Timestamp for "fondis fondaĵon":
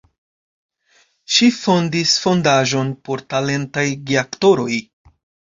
1.57-2.89